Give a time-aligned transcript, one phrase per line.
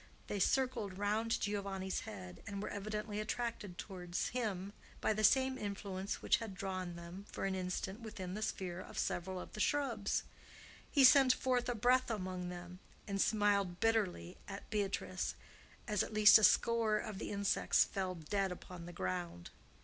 [0.25, 6.23] They circled round Giovanni's head, and were evidently attracted towards him by the same influence
[6.23, 10.23] which had drawn them for an instant within the sphere of several of the shrubs.
[10.89, 15.35] He sent forth a breath among them, and smiled bitterly at Beatrice
[15.87, 19.51] as at least a score of the insects fell dead upon the ground.